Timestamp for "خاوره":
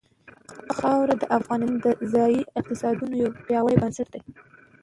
0.77-1.15